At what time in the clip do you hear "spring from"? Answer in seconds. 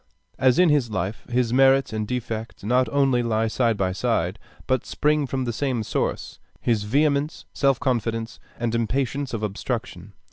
4.83-5.45